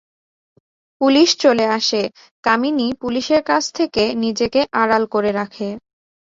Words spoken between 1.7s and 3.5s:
আসে, কামিনী পুলিশের